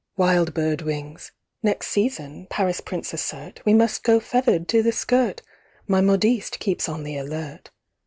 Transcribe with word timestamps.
Wild 0.17 0.55
bird 0.55 0.81
wings! 0.81 1.31
Next 1.61 1.89
season, 1.89 2.47
Paris 2.49 2.81
prints 2.81 3.13
assert, 3.13 3.63
We 3.67 3.75
must 3.75 4.01
go 4.01 4.19
feathered 4.19 4.67
to 4.69 4.81
the 4.81 4.91
skirt: 4.91 5.43
My 5.87 6.01
modiste 6.01 6.57
keeps 6.57 6.89
on 6.89 7.03
the 7.03 7.17
alert. 7.17 7.69